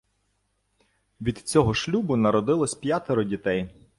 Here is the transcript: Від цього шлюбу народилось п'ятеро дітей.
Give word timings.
Від 1.21 1.37
цього 1.37 1.73
шлюбу 1.73 2.15
народилось 2.15 2.75
п'ятеро 2.75 3.23
дітей. 3.23 3.69